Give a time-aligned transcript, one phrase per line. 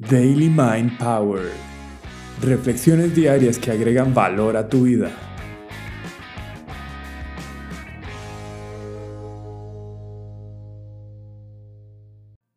[0.00, 1.50] Daily Mind Power.
[2.40, 5.10] Reflexiones diarias que agregan valor a tu vida.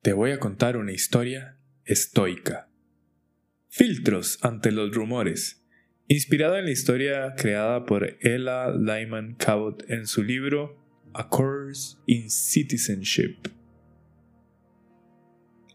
[0.03, 2.69] Te voy a contar una historia estoica.
[3.69, 5.65] Filtros ante los rumores.
[6.07, 10.77] Inspirada en la historia creada por Ella Lyman Cabot en su libro
[11.15, 13.60] A Course in Citizenship.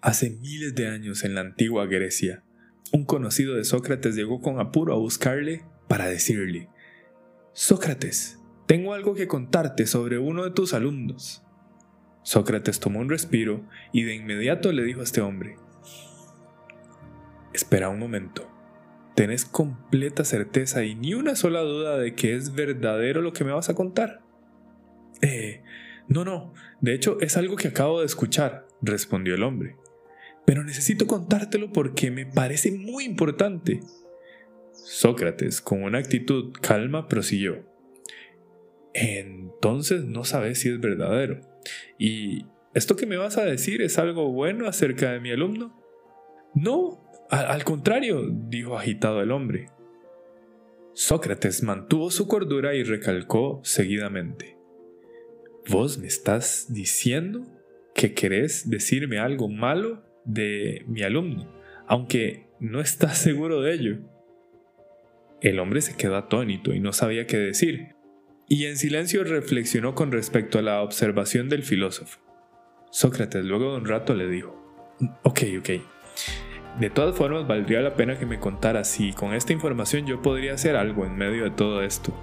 [0.02, 2.44] Hace miles de años en la antigua Grecia,
[2.92, 6.68] un conocido de Sócrates llegó con apuro a buscarle para decirle,
[7.54, 11.42] Sócrates, tengo algo que contarte sobre uno de tus alumnos.
[12.22, 15.56] Sócrates tomó un respiro y de inmediato le dijo a este hombre,
[17.54, 18.46] Espera un momento,
[19.14, 23.52] ¿tenés completa certeza y ni una sola duda de que es verdadero lo que me
[23.52, 24.20] vas a contar?
[25.22, 25.62] Eh,
[26.06, 29.76] no, no, de hecho es algo que acabo de escuchar, respondió el hombre
[30.46, 33.80] pero necesito contártelo porque me parece muy importante.
[34.72, 37.66] Sócrates, con una actitud calma, prosiguió.
[38.94, 41.40] Entonces no sabes si es verdadero.
[41.98, 45.82] ¿Y esto que me vas a decir es algo bueno acerca de mi alumno?
[46.54, 49.66] No, al contrario, dijo agitado el hombre.
[50.94, 54.56] Sócrates mantuvo su cordura y recalcó seguidamente.
[55.68, 57.44] ¿Vos me estás diciendo
[57.94, 61.50] que querés decirme algo malo de mi alumno,
[61.86, 63.98] aunque no está seguro de ello.
[65.40, 67.94] El hombre se quedó atónito y no sabía qué decir,
[68.48, 72.20] y en silencio reflexionó con respecto a la observación del filósofo.
[72.90, 75.70] Sócrates luego de un rato le dijo, ok, ok,
[76.78, 80.54] de todas formas valdría la pena que me contaras si con esta información yo podría
[80.54, 82.14] hacer algo en medio de todo esto.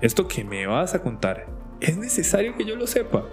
[0.00, 1.46] Esto que me vas a contar,
[1.80, 3.26] ¿es necesario que yo lo sepa?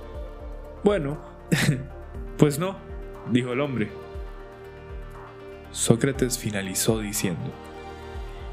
[0.83, 1.21] Bueno,
[2.37, 2.77] pues no,
[3.31, 3.89] dijo el hombre.
[5.71, 7.51] Sócrates finalizó diciendo,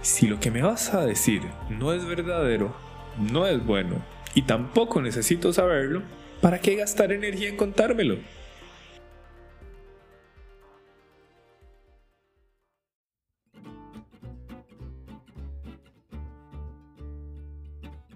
[0.02, 2.74] si lo que me vas a decir no es verdadero,
[3.18, 3.96] no es bueno,
[4.34, 6.02] y tampoco necesito saberlo,
[6.40, 8.16] ¿para qué gastar energía en contármelo?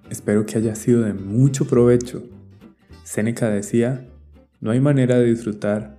[0.08, 2.22] Espero que haya sido de mucho provecho.
[3.02, 4.06] Séneca decía,
[4.60, 5.98] no hay manera de disfrutar